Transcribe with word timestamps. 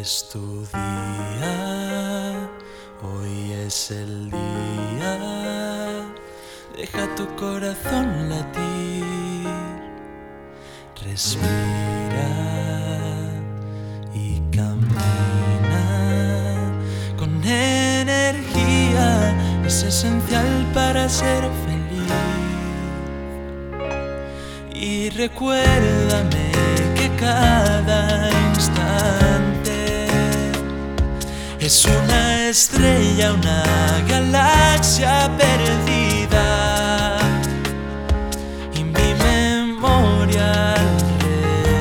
Es 0.00 0.30
tu 0.32 0.62
día, 0.72 2.48
hoy 3.02 3.52
es 3.66 3.90
el 3.90 4.30
día, 4.30 5.18
deja 6.74 7.14
tu 7.16 7.26
corazón 7.36 8.30
latir, 8.30 9.44
respira 11.04 12.30
y 14.14 14.40
camina 14.56 15.84
con 17.18 17.44
energía, 17.44 19.36
es 19.66 19.82
esencial 19.82 20.66
para 20.72 21.10
ser 21.10 21.42
feliz. 21.66 22.10
Y 24.72 25.10
recuérdame 25.10 26.52
que 26.94 27.10
cada 27.18 28.30
es 31.70 31.84
una 31.84 32.48
estrella, 32.48 33.32
una 33.32 33.62
galaxia 34.08 35.30
perdida. 35.38 37.18
Y 38.74 38.82
mi 38.82 39.14
memoria 39.14 40.74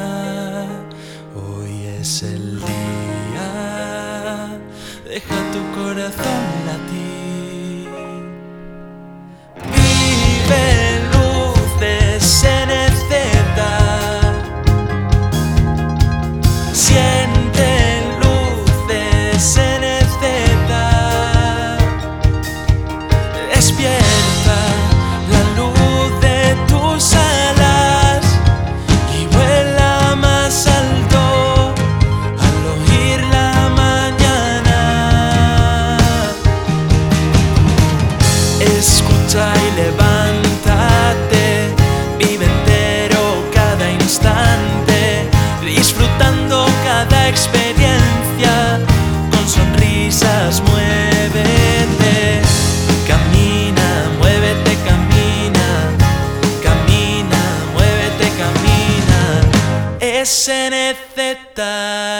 hoy 1.35 1.73
es 1.99 2.23
el 2.23 2.61
día. 2.61 2.79
Deja 5.03 5.39
tu 5.51 5.61
corazón 5.77 6.60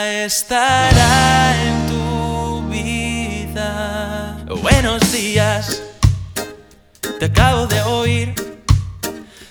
estará 0.00 1.54
en 1.64 1.86
tu 1.86 2.68
vida. 2.68 4.38
Buenos 4.62 5.12
días, 5.12 5.82
te 7.18 7.26
acabo 7.26 7.66
de 7.66 7.80
oír. 7.82 8.34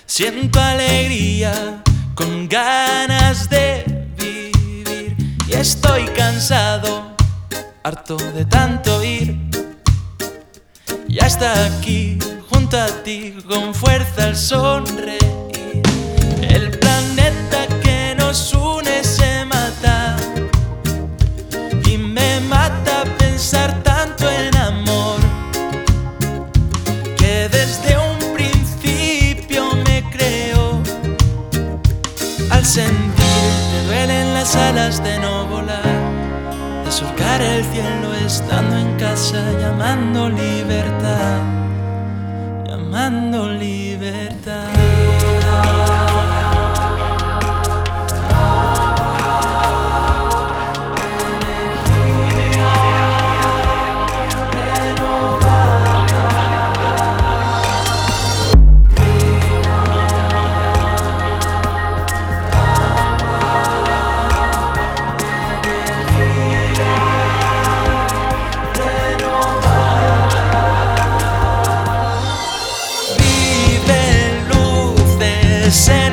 Siento 0.06 0.60
alegría 0.60 1.82
con 2.14 2.48
ganas 2.48 3.48
de 3.48 3.84
vivir. 4.16 5.16
Y 5.48 5.52
estoy 5.54 6.04
cansado, 6.16 7.14
harto 7.82 8.16
de 8.16 8.44
tanto 8.44 9.02
ir. 9.02 9.38
Ya 11.08 11.26
está 11.26 11.66
aquí, 11.66 12.18
junto 12.50 12.78
a 12.78 12.88
ti, 13.04 13.34
con 13.46 13.74
fuerza 13.74 14.24
al 14.24 14.36
sonreír. 14.36 15.31
Sentir 32.64 33.52
me 33.72 33.86
duelen 33.86 34.34
las 34.34 34.54
alas 34.54 35.02
de 35.02 35.18
no 35.18 35.46
volar 35.46 35.82
de 36.84 36.92
surcar 36.92 37.42
el 37.42 37.64
cielo 37.64 38.14
estando 38.14 38.76
en 38.76 38.96
casa 38.96 39.42
llamando 39.60 40.28
libertad 40.28 41.40
llamando 42.66 43.48
libertad 43.48 44.91
send 75.72 76.11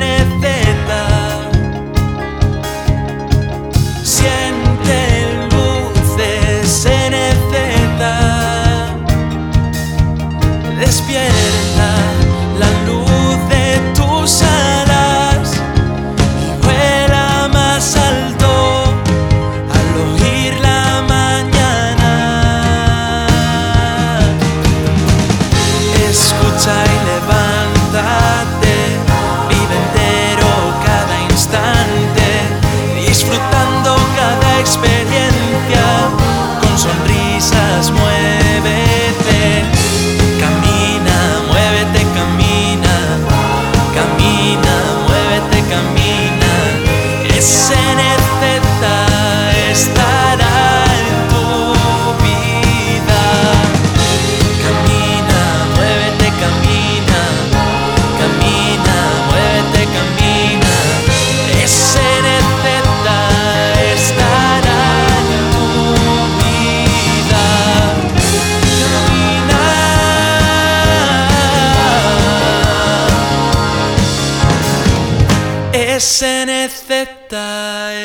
SNZ 76.00 76.90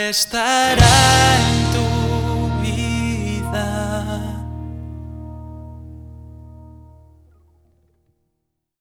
estará 0.10 1.38
en 1.40 1.85